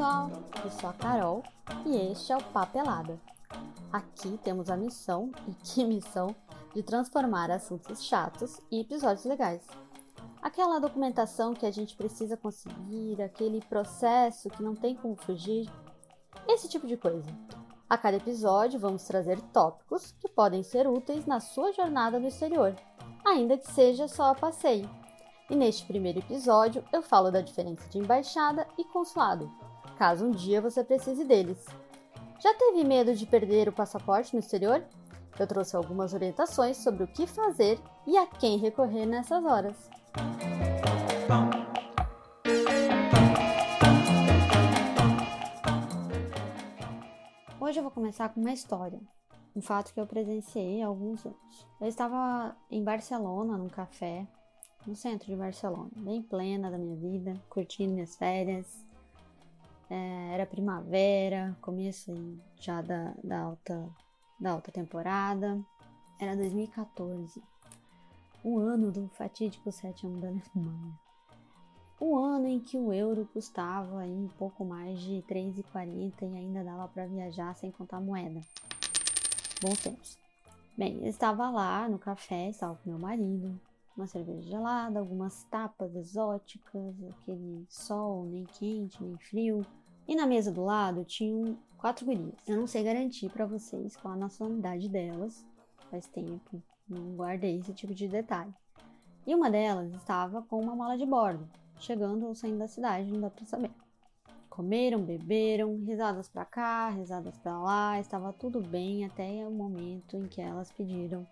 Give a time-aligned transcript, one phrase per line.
[0.00, 0.30] pessoal,
[0.64, 1.42] eu sou a Carol
[1.84, 3.20] e este é o Papelada.
[3.92, 6.34] Aqui temos a missão, e que missão,
[6.74, 9.60] de transformar assuntos chatos em episódios legais.
[10.40, 15.70] Aquela documentação que a gente precisa conseguir, aquele processo que não tem como fugir,
[16.48, 17.28] esse tipo de coisa.
[17.86, 22.74] A cada episódio vamos trazer tópicos que podem ser úteis na sua jornada no exterior,
[23.22, 24.88] ainda que seja só a passeio.
[25.50, 29.52] E neste primeiro episódio eu falo da diferença de embaixada e consulado,
[30.00, 31.62] caso um dia você precise deles.
[32.42, 34.82] Já teve medo de perder o passaporte no exterior?
[35.38, 39.76] Eu trouxe algumas orientações sobre o que fazer e a quem recorrer nessas horas.
[47.60, 48.98] Hoje eu vou começar com uma história,
[49.54, 51.68] um fato que eu presenciei há alguns anos.
[51.78, 54.26] Eu estava em Barcelona, num café,
[54.86, 58.88] no centro de Barcelona, bem plena da minha vida, curtindo minhas férias.
[59.90, 62.14] É, era primavera, começo
[62.60, 63.90] já da, da, alta,
[64.38, 65.60] da alta temporada.
[66.16, 67.42] Era 2014,
[68.44, 70.98] o ano do fatídico 7 1 da Alemanha.
[71.98, 76.62] O ano em que o euro custava aí um pouco mais de 3,40 e ainda
[76.64, 78.40] dava para viajar sem contar moeda.
[79.60, 80.16] Bons tempos.
[80.78, 83.60] Bem, eu estava lá no café, estava com meu marido,
[83.94, 89.66] uma cerveja gelada, algumas tapas exóticas, aquele sol nem quente nem frio.
[90.10, 92.34] E na mesa do lado tinham quatro gurias.
[92.44, 95.46] Eu não sei garantir para vocês qual a nacionalidade delas,
[95.88, 98.52] faz tempo, não guardei esse tipo de detalhe.
[99.24, 103.20] E uma delas estava com uma mala de bordo, chegando ou saindo da cidade, não
[103.20, 103.70] dá para saber.
[104.48, 110.26] Comeram, beberam, risadas para cá, risadas para lá, estava tudo bem até o momento em
[110.26, 111.24] que elas pediram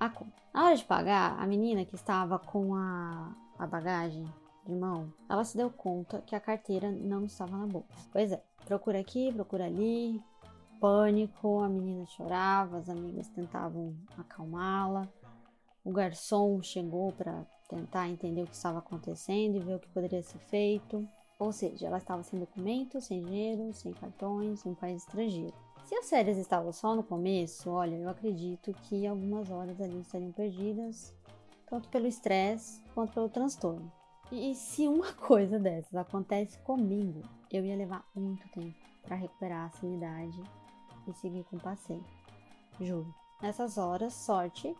[0.00, 0.32] a conta.
[0.52, 4.26] Na hora de pagar, a menina que estava com a, a bagagem
[4.64, 8.08] de mão, ela se deu conta que a carteira não estava na bolsa.
[8.12, 10.22] Pois é, procura aqui, procura ali,
[10.80, 15.08] pânico, a menina chorava, as amigas tentavam acalmá-la.
[15.84, 20.22] O garçom chegou para tentar entender o que estava acontecendo e ver o que poderia
[20.22, 21.06] ser feito.
[21.38, 25.54] Ou seja, ela estava sem documento, sem dinheiro, sem cartões, em um país estrangeiro.
[25.84, 30.32] Se as férias estavam só no começo, olha, eu acredito que algumas horas ali estariam
[30.32, 31.14] perdidas,
[31.66, 33.92] tanto pelo estresse quanto pelo transtorno.
[34.32, 39.78] E se uma coisa dessas acontece comigo, eu ia levar muito tempo para recuperar a
[39.78, 40.40] sanidade
[41.06, 42.04] e seguir com o passeio.
[42.80, 43.14] Juro.
[43.40, 44.74] Nessas horas, sorte,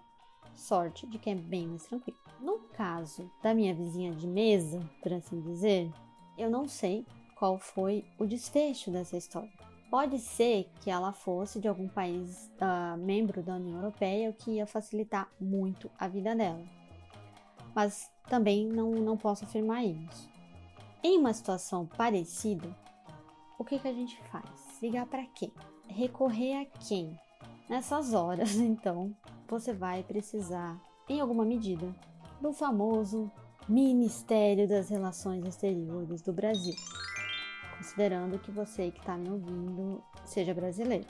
[0.54, 2.18] sorte de quem é bem mais tranquilo.
[2.40, 5.92] No caso da minha vizinha de mesa, por assim dizer,
[6.36, 7.06] eu não sei
[7.36, 9.52] qual foi o desfecho dessa história.
[9.90, 14.52] Pode ser que ela fosse de algum país uh, membro da União Europeia, o que
[14.52, 16.64] ia facilitar muito a vida dela.
[17.74, 20.28] Mas também não, não posso afirmar isso.
[21.02, 22.74] Em uma situação parecida,
[23.58, 24.80] o que, que a gente faz?
[24.80, 25.52] Ligar para quem?
[25.88, 27.18] Recorrer a quem?
[27.68, 29.14] Nessas horas, então,
[29.48, 31.94] você vai precisar, em alguma medida,
[32.40, 33.30] do famoso
[33.68, 36.74] Ministério das Relações Exteriores do Brasil
[37.84, 41.06] considerando que você que está me ouvindo seja brasileiro.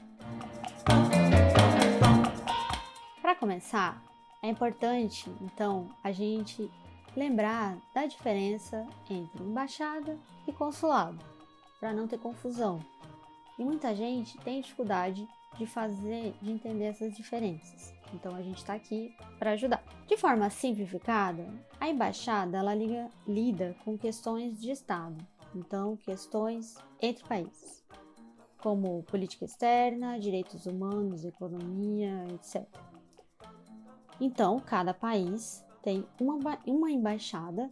[3.23, 4.03] Para começar,
[4.44, 6.71] é importante então a gente
[7.16, 11.19] lembrar da diferença entre embaixada e consulado,
[11.81, 12.78] para não ter confusão.
[13.59, 17.94] E muita gente tem dificuldade de fazer, de entender essas diferenças.
[18.12, 19.82] Então a gente está aqui para ajudar.
[20.06, 21.47] De forma simplificada,
[21.81, 25.16] a embaixada ela liga, lida com questões de Estado,
[25.55, 27.82] então questões entre países,
[28.59, 32.69] como política externa, direitos humanos, economia, etc.
[34.21, 37.71] Então, cada país tem uma, uma embaixada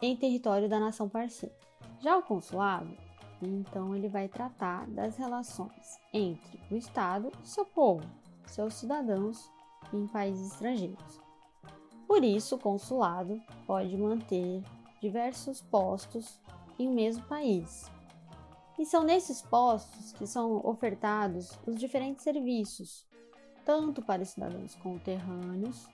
[0.00, 1.54] em território da nação parceira.
[2.00, 2.96] Já o consulado,
[3.42, 8.06] então, ele vai tratar das relações entre o Estado e seu povo,
[8.46, 9.50] seus cidadãos
[9.92, 11.20] em países estrangeiros.
[12.06, 14.62] Por isso, o consulado pode manter
[15.00, 16.40] diversos postos
[16.78, 17.90] em um mesmo país.
[18.78, 23.06] E são nesses postos que são ofertados os diferentes serviços,
[23.64, 25.88] tanto para os cidadãos conterrâneos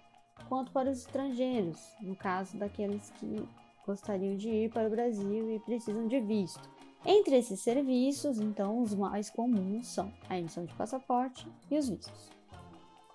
[0.48, 3.46] quanto para os estrangeiros, no caso daqueles que
[3.86, 6.68] gostariam de ir para o Brasil e precisam de visto.
[7.04, 12.30] Entre esses serviços, então, os mais comuns são a emissão de passaporte e os vistos.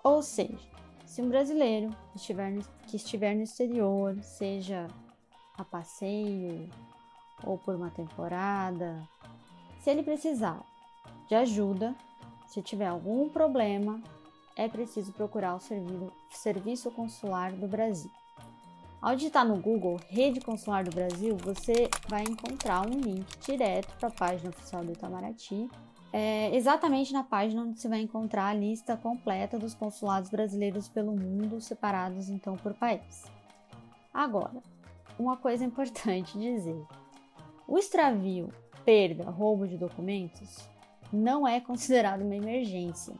[0.02, 0.58] Ou seja,
[1.04, 4.88] se um brasileiro estiver no, que estiver no exterior, seja
[5.58, 6.70] a passeio
[7.44, 9.06] ou por uma temporada.
[9.80, 10.64] Se ele precisar
[11.28, 11.94] de ajuda,
[12.46, 14.02] se tiver algum problema,
[14.56, 15.60] é preciso procurar o
[16.30, 18.10] serviço consular do Brasil.
[19.00, 24.08] Ao digitar no Google Rede Consular do Brasil, você vai encontrar um link direto para
[24.08, 25.68] a página oficial do Itamaraty,
[26.12, 31.16] é, exatamente na página onde você vai encontrar a lista completa dos consulados brasileiros pelo
[31.16, 33.24] mundo, separados então por país.
[34.14, 34.62] Agora,
[35.18, 36.80] uma coisa importante dizer:
[37.66, 38.52] o extravio,
[38.84, 40.68] perda, roubo de documentos
[41.12, 43.14] não é considerado uma emergência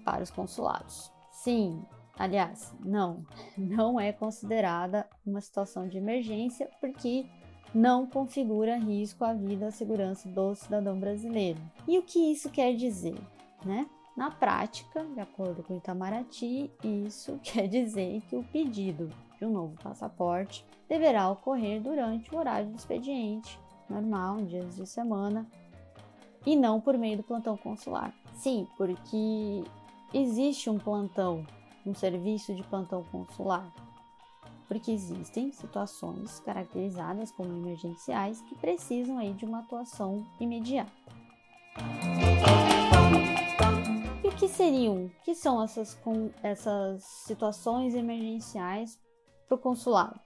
[0.00, 1.10] para os consulados.
[1.30, 1.82] Sim,
[2.18, 3.24] aliás, não,
[3.56, 7.26] não é considerada uma situação de emergência porque
[7.74, 11.60] não configura risco à vida e à segurança do cidadão brasileiro.
[11.86, 13.18] E o que isso quer dizer,
[13.64, 13.88] né?
[14.16, 19.08] Na prática, de acordo com Itamaraty, isso quer dizer que o pedido
[19.38, 23.58] de um novo passaporte deverá ocorrer durante o horário do expediente
[23.90, 25.46] normal, dias de semana,
[26.46, 28.14] e não por meio do plantão consular.
[28.34, 29.64] Sim, porque
[30.12, 31.46] existe um plantão,
[31.86, 33.72] um serviço de plantão consular,
[34.68, 40.92] porque existem situações caracterizadas como emergenciais que precisam aí de uma atuação imediata.
[44.22, 45.98] E o que seriam, que são essas,
[46.42, 48.98] essas situações emergenciais
[49.48, 50.18] para o consulado?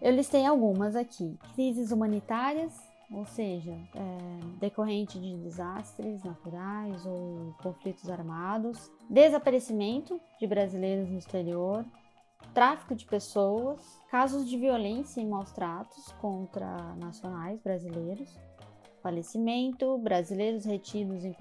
[0.00, 2.72] Eu listei algumas aqui: crises humanitárias,
[3.10, 11.84] ou seja, é, decorrente de desastres naturais ou conflitos armados, desaparecimento de brasileiros no exterior,
[12.54, 13.80] tráfico de pessoas,
[14.10, 18.38] casos de violência e maus tratos contra nacionais brasileiros,
[19.02, 21.34] falecimento, brasileiros retidos em,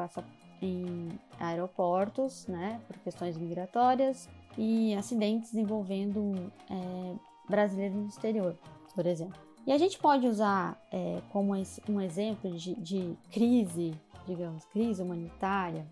[0.61, 4.27] em aeroportos, né, por questões migratórias
[4.57, 7.15] e acidentes envolvendo é,
[7.47, 8.57] brasileiros no exterior,
[8.95, 9.48] por exemplo.
[9.69, 11.53] E a gente pode usar é, como
[11.87, 13.93] um exemplo de, de crise,
[14.25, 15.85] digamos, crise humanitária,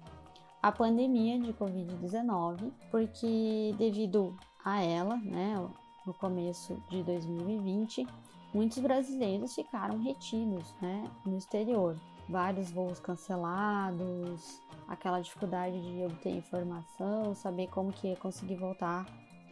[0.64, 4.36] a pandemia de Covid-19, porque devido
[4.66, 5.64] a ela, né,
[6.08, 8.08] no começo de 2020,
[8.52, 11.96] muitos brasileiros ficaram retidos né, no exterior.
[12.28, 19.06] Vários voos cancelados, aquela dificuldade de obter informação, saber como que ia conseguir voltar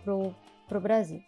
[0.04, 0.34] pro,
[0.68, 1.22] pro Brasil.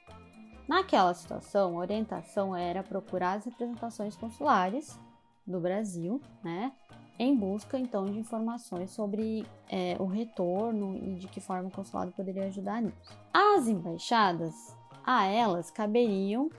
[0.67, 4.99] Naquela situação, a orientação era procurar as representações consulares
[5.45, 6.73] do Brasil, né,
[7.17, 12.11] em busca então de informações sobre é, o retorno e de que forma o consulado
[12.11, 13.17] poderia ajudar nisso.
[13.33, 14.75] As embaixadas,
[15.05, 16.49] a elas caberiam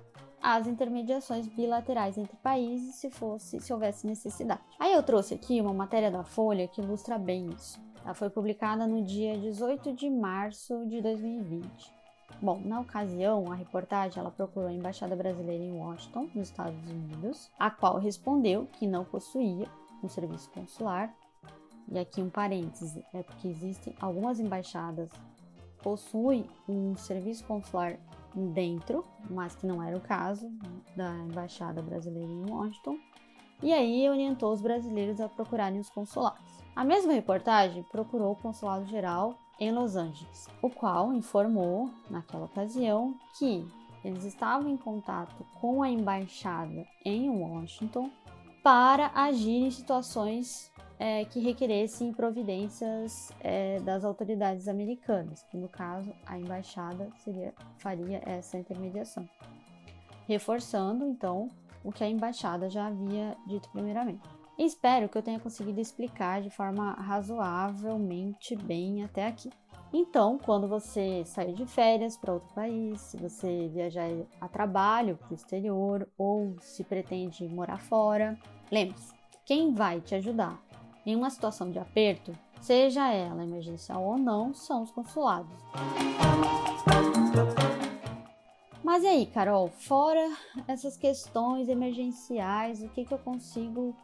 [0.41, 4.63] as intermediações bilaterais entre países se fosse se houvesse necessidade.
[4.79, 7.79] Aí eu trouxe aqui uma matéria da Folha que ilustra bem isso.
[8.05, 11.98] Ela foi publicada no dia 18 de março de 2020.
[12.41, 17.51] Bom, na ocasião, a reportagem ela procurou a embaixada brasileira em Washington, nos Estados Unidos,
[17.59, 19.67] a qual respondeu que não possuía
[20.03, 21.13] um serviço consular.
[21.91, 25.11] E aqui um parêntese, é porque existem algumas embaixadas
[25.83, 27.99] possuem um serviço consular
[28.35, 30.51] dentro, mas que não era o caso
[30.95, 32.99] da embaixada brasileira em Washington.
[33.63, 36.41] E aí orientou os brasileiros a procurarem os consulados.
[36.77, 43.15] A mesma reportagem procurou o consulado geral em Los Angeles, o qual informou, naquela ocasião,
[43.39, 43.67] que
[44.05, 48.11] eles estavam em contato com a embaixada em Washington
[48.63, 56.13] para agir em situações é, que requeressem providências é, das autoridades americanas, que no caso
[56.27, 59.29] a embaixada seria, faria essa intermediação,
[60.27, 61.49] reforçando então
[61.85, 64.38] o que a embaixada já havia dito primeiramente.
[64.59, 69.51] Espero que eu tenha conseguido explicar de forma razoavelmente bem até aqui.
[69.93, 74.09] Então, quando você sair de férias para outro país, se você viajar
[74.41, 78.37] a trabalho para o exterior ou se pretende morar fora,
[78.71, 79.15] lembre-se:
[79.47, 80.61] quem vai te ajudar
[81.07, 85.57] em uma situação de aperto, seja ela emergencial ou não, são os consulados.
[88.83, 90.37] Mas e aí, Carol, fora
[90.67, 93.95] essas questões emergenciais, o que, que eu consigo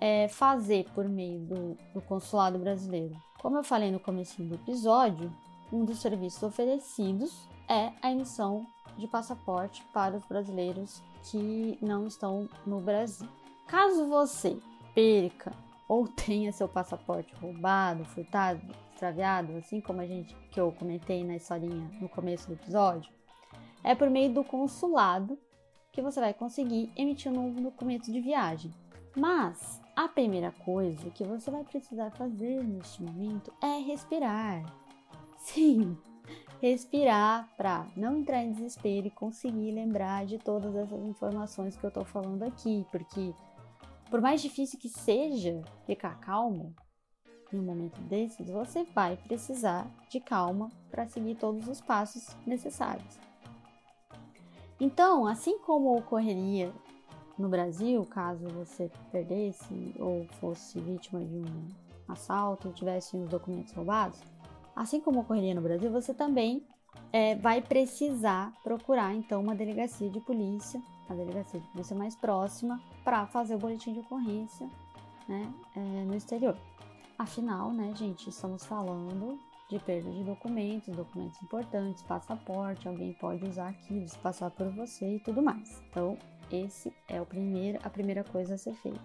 [0.00, 3.16] é, fazer por meio do, do consulado brasileiro?
[3.40, 5.32] Como eu falei no começo do episódio,
[5.72, 12.48] um dos serviços oferecidos é a emissão de passaporte para os brasileiros que não estão
[12.66, 13.28] no Brasil.
[13.66, 14.56] Caso você
[14.94, 15.52] perca
[15.88, 18.60] ou tenha seu passaporte roubado, furtado,
[18.90, 23.12] extraviado, assim como a gente que eu comentei na historinha no começo do episódio,
[23.84, 25.38] é por meio do consulado
[25.92, 28.72] que você vai conseguir emitir um novo documento de viagem.
[29.16, 34.62] Mas a primeira coisa que você vai precisar fazer neste momento é respirar.
[35.40, 35.96] Sim,
[36.60, 41.88] respirar para não entrar em desespero e conseguir lembrar de todas essas informações que eu
[41.88, 43.32] estou falando aqui, porque
[44.10, 46.74] por mais difícil que seja ficar calmo
[47.50, 53.18] em um momento desses, você vai precisar de calma para seguir todos os passos necessários.
[54.78, 56.70] Então, assim como ocorreria
[57.38, 61.68] no Brasil, caso você perdesse ou fosse vítima de um
[62.08, 64.20] assalto e tivesse os documentos roubados,
[64.74, 66.64] assim como ocorreria no Brasil, você também
[67.12, 72.80] é, vai precisar procurar então uma delegacia de polícia, a delegacia de polícia mais próxima,
[73.04, 74.68] para fazer o boletim de ocorrência
[75.28, 76.56] né, é, no exterior.
[77.18, 79.38] Afinal, né, gente, estamos falando
[79.68, 85.16] de perda de documentos, documentos importantes, passaporte, alguém pode usar aquilo, se passar por você
[85.16, 85.82] e tudo mais.
[85.90, 86.16] Então,
[86.50, 89.00] esse é o primeiro, a primeira coisa a ser feita.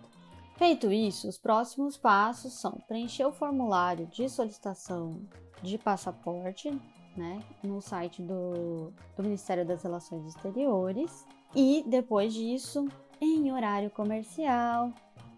[0.58, 5.22] Feito isso, os próximos passos são preencher o formulário de solicitação
[5.62, 6.70] de passaporte,
[7.18, 12.88] né, no site do, do Ministério das Relações Exteriores, e depois disso,
[13.20, 14.94] em horário comercial,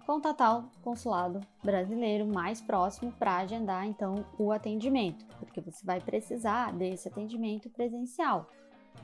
[0.06, 6.74] contatar o consulado brasileiro mais próximo para agendar então o atendimento, porque você vai precisar
[6.74, 8.50] desse atendimento presencial,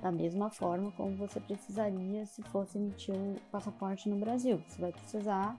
[0.02, 4.62] da mesma forma como você precisaria se fosse emitir o passaporte no Brasil.
[4.68, 5.58] Você vai precisar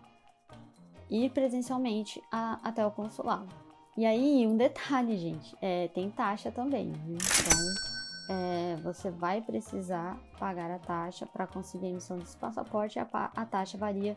[1.11, 3.49] ir presencialmente a, até o consulado.
[3.97, 7.17] E aí, um detalhe, gente, é, tem taxa também, viu?
[7.17, 12.99] Então, é, você vai precisar pagar a taxa para conseguir a emissão desse passaporte.
[12.99, 14.17] A, a taxa varia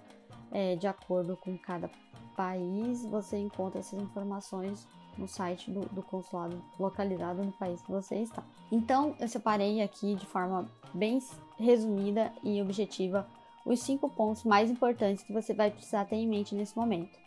[0.51, 1.89] é, de acordo com cada
[2.37, 8.15] país, você encontra essas informações no site do, do, consulado localizado no país que você
[8.15, 8.43] está.
[8.71, 11.19] Então, eu separei aqui de forma bem
[11.57, 13.27] resumida e objetiva
[13.65, 17.17] os cinco pontos mais importantes que você vai precisar ter em mente nesse momento.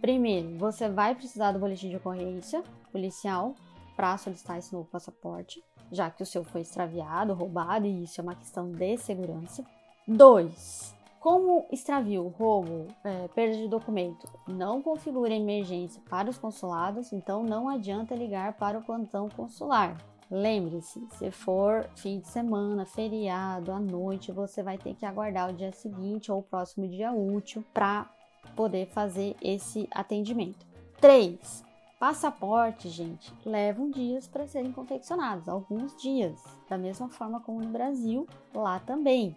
[0.00, 3.54] Primeiro, você vai precisar do boletim de ocorrência policial
[3.96, 8.24] para solicitar esse novo passaporte, já que o seu foi extraviado, roubado e isso é
[8.24, 9.64] uma questão de segurança.
[10.08, 17.42] Dois, como extravio, roubo, é, perda de documento não configura emergência para os consulados, então
[17.42, 19.98] não adianta ligar para o plantão consular.
[20.30, 25.52] Lembre-se, se for fim de semana, feriado, à noite, você vai ter que aguardar o
[25.52, 28.08] dia seguinte ou o próximo dia útil para
[28.56, 30.64] poder fazer esse atendimento.
[31.02, 31.64] 3.
[31.98, 38.26] Passaporte, gente, levam dias para serem confeccionados, alguns dias, da mesma forma como no Brasil,
[38.54, 39.36] lá também.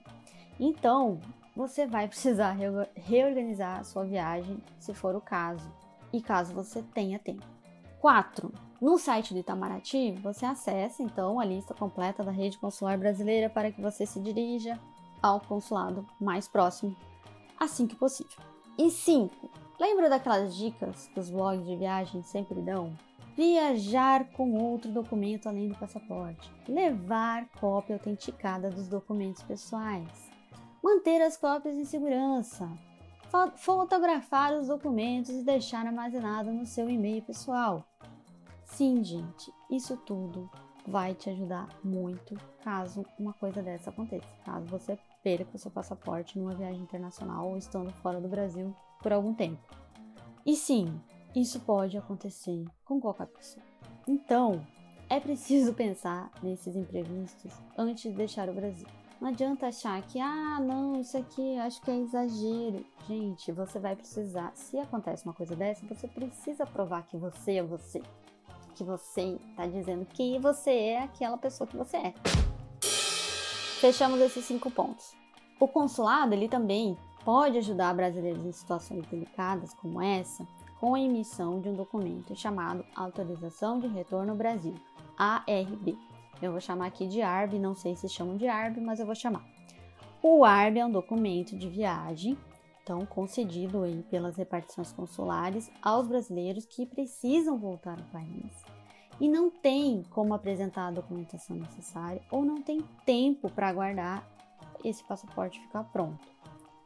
[0.58, 1.20] Então,
[1.56, 2.58] você vai precisar
[2.96, 5.72] reorganizar a sua viagem, se for o caso,
[6.12, 7.46] e caso você tenha tempo.
[8.00, 8.52] 4.
[8.82, 13.72] No site do Itamaraty, você acessa então a lista completa da rede consular brasileira para
[13.72, 14.80] que você se dirija
[15.22, 16.96] ao consulado mais próximo
[17.58, 18.38] assim que possível.
[18.78, 19.50] E 5.
[19.80, 22.92] Lembra daquelas dicas que os blogs de viagem sempre dão?
[23.36, 26.52] Viajar com outro documento além do passaporte.
[26.68, 30.33] Levar cópia autenticada dos documentos pessoais
[30.84, 32.70] manter as cópias em segurança,
[33.56, 37.88] fotografar os documentos e deixar armazenado no seu e-mail pessoal.
[38.66, 40.50] Sim, gente, isso tudo
[40.86, 44.28] vai te ajudar muito caso uma coisa dessa aconteça.
[44.44, 49.14] Caso você perca o seu passaporte numa viagem internacional ou estando fora do Brasil por
[49.14, 49.62] algum tempo.
[50.46, 51.00] E sim,
[51.34, 53.66] isso pode acontecer com qualquer pessoa.
[54.08, 54.66] Então,
[55.10, 58.88] é preciso pensar nesses imprevistos antes de deixar o Brasil.
[59.24, 62.86] Não adianta achar que, ah, não, isso aqui acho que é exagero.
[63.08, 67.64] Gente, você vai precisar, se acontece uma coisa dessa, você precisa provar que você é
[67.64, 68.02] você.
[68.76, 72.14] Que você está dizendo que você é aquela pessoa que você é.
[73.80, 75.16] Fechamos esses cinco pontos.
[75.58, 80.46] O consulado, ele também pode ajudar brasileiros em situações delicadas como essa
[80.82, 84.76] com a emissão de um documento chamado Autorização de Retorno ao Brasil,
[85.18, 85.98] ARB.
[86.44, 89.16] Eu vou chamar aqui de ARB, não sei se chamam de ARB, mas eu vou
[89.16, 89.46] chamar.
[90.22, 92.38] O ARB é um documento de viagem,
[92.82, 98.52] então concedido aí pelas repartições consulares aos brasileiros que precisam voltar ao país
[99.22, 104.28] e não tem como apresentar a documentação necessária ou não tem tempo para aguardar
[104.84, 106.28] esse passaporte ficar pronto.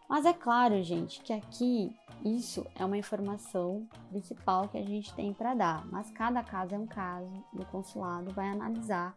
[0.07, 1.91] Mas é claro, gente, que aqui
[2.23, 6.77] isso é uma informação principal que a gente tem para dar, mas cada caso é
[6.77, 9.15] um caso e o consulado vai analisar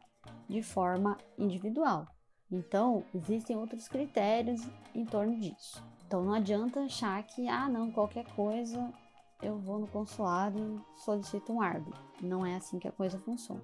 [0.51, 2.07] de forma individual.
[2.51, 4.61] Então, existem outros critérios
[4.95, 5.83] em torno disso.
[6.07, 8.93] Então, não adianta achar que, ah, não, qualquer coisa
[9.41, 11.95] eu vou no consulado e solicito um ARB.
[12.21, 13.63] Não é assim que a coisa funciona.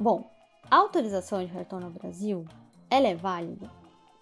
[0.00, 0.24] Bom,
[0.70, 2.46] a autorização de retorno ao Brasil,
[2.90, 3.70] ela é válida,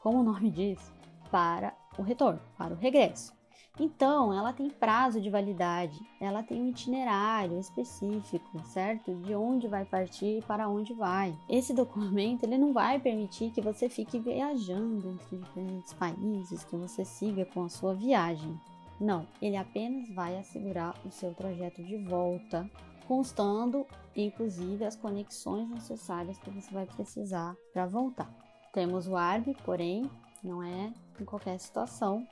[0.03, 0.93] como o nome diz,
[1.31, 3.33] para o retorno, para o regresso.
[3.81, 9.15] Então, ela tem prazo de validade, ela tem um itinerário específico, certo?
[9.15, 11.35] De onde vai partir e para onde vai.
[11.49, 17.03] Esse documento ele não vai permitir que você fique viajando entre diferentes países, que você
[17.03, 18.61] siga com a sua viagem.
[19.01, 22.71] Não, ele apenas vai assegurar o seu trajeto de volta,
[23.09, 28.31] constando inclusive as conexões necessárias que você vai precisar para voltar.
[28.71, 30.11] Temos o ARB, porém,
[30.45, 32.27] não é em qualquer situação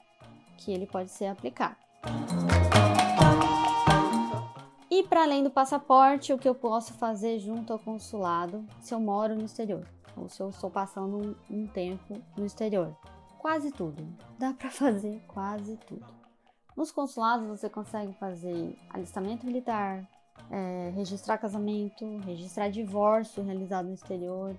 [0.60, 1.76] que ele pode ser aplicado.
[4.90, 9.00] E para além do passaporte, o que eu posso fazer junto ao consulado se eu
[9.00, 9.86] moro no exterior
[10.16, 11.16] ou se eu estou passando
[11.50, 12.94] um, um tempo no exterior?
[13.38, 14.06] Quase tudo.
[14.38, 16.04] Dá para fazer quase tudo.
[16.76, 20.06] Nos consulados você consegue fazer alistamento militar,
[20.50, 24.56] é, registrar casamento, registrar divórcio realizado no exterior,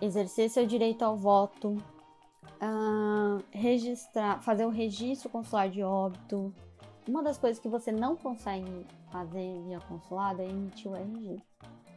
[0.00, 1.76] exercer seu direito ao voto,
[2.60, 6.52] uh, registrar, fazer o registro consular de óbito.
[7.08, 11.40] Uma das coisas que você não consegue fazer via consulado é emitir o RG.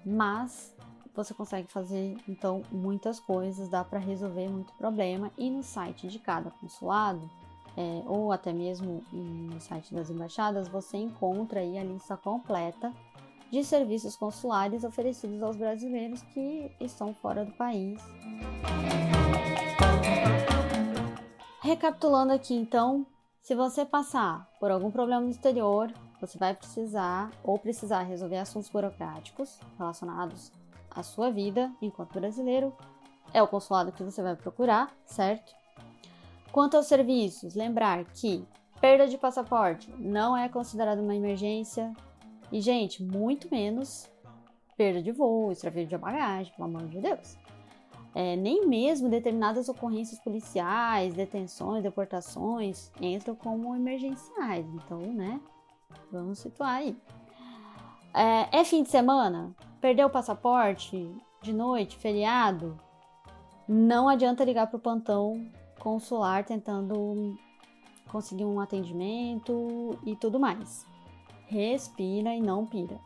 [0.05, 0.75] Mas
[1.13, 6.19] você consegue fazer então muitas coisas, dá para resolver muito problema e no site de
[6.19, 7.29] cada consulado
[7.75, 12.93] é, ou até mesmo no site das embaixadas você encontra aí a lista completa
[13.51, 17.99] de serviços consulares oferecidos aos brasileiros que estão fora do país.
[21.69, 23.05] Recapitulando aqui então,
[23.43, 28.71] se você passar por algum problema no exterior, você vai precisar ou precisar resolver assuntos
[28.71, 30.51] burocráticos relacionados
[30.89, 32.75] à sua vida enquanto brasileiro,
[33.35, 35.53] é o consulado que você vai procurar, certo?
[36.51, 38.43] Quanto aos serviços, lembrar que
[38.81, 41.95] perda de passaporte não é considerada uma emergência,
[42.51, 44.09] e, gente, muito menos
[44.75, 47.37] perda de voo, extravio de bagagem, pelo amor de Deus.
[48.19, 54.65] É, nem mesmo determinadas ocorrências policiais, detenções, deportações entram como emergenciais.
[54.73, 55.39] Então, né?
[56.11, 56.97] Vamos situar aí.
[58.13, 59.55] É, é fim de semana?
[59.79, 61.09] Perdeu o passaporte?
[61.41, 61.95] De noite?
[61.95, 62.77] Feriado?
[63.65, 65.49] Não adianta ligar para o plantão
[65.79, 67.37] consular tentando
[68.11, 70.85] conseguir um atendimento e tudo mais
[71.49, 72.99] respira e não pira.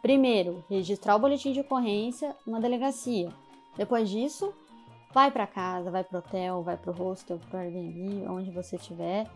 [0.00, 3.28] Primeiro, registrar o boletim de ocorrência numa delegacia.
[3.76, 4.52] Depois disso,
[5.12, 9.26] vai para casa, vai pro hotel, vai pro hostel, pro Airbnb, onde você estiver.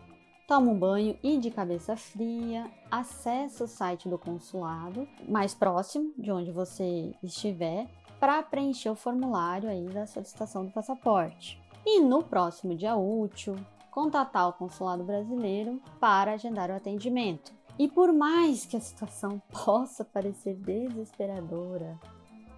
[0.47, 6.31] Toma um banho e de cabeça fria, acessa o site do consulado mais próximo de
[6.31, 7.87] onde você estiver
[8.19, 11.59] para preencher o formulário aí da solicitação do passaporte.
[11.85, 13.55] E no próximo dia útil,
[13.89, 17.51] contatar o consulado brasileiro para agendar o atendimento.
[17.77, 21.99] E por mais que a situação possa parecer desesperadora,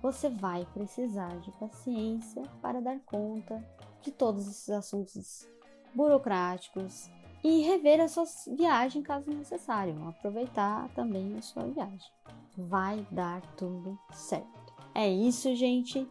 [0.02, 3.64] você vai precisar de paciência para dar conta
[4.02, 5.48] de todos esses assuntos
[5.94, 7.10] burocráticos
[7.44, 12.12] e rever a sua viagem caso necessário, aproveitar também a sua viagem.
[12.58, 14.74] Vai dar tudo certo.
[14.94, 16.08] É isso, gente.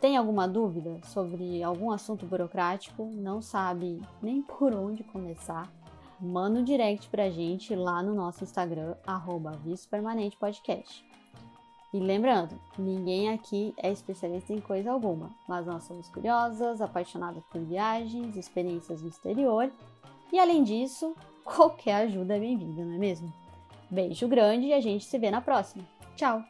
[0.00, 3.10] Tem alguma dúvida sobre algum assunto burocrático?
[3.14, 5.70] Não sabe nem por onde começar?
[6.20, 9.60] manda um direct pra gente lá no nosso Instagram, arroba
[9.90, 11.04] Permanente Podcast.
[11.94, 17.60] E lembrando, ninguém aqui é especialista em coisa alguma, mas nós somos curiosas, apaixonadas por
[17.60, 19.70] viagens, experiências no exterior
[20.32, 23.32] e além disso, qualquer ajuda é bem-vinda, não é mesmo?
[23.88, 25.84] Beijo grande e a gente se vê na próxima.
[26.16, 26.42] Tchau!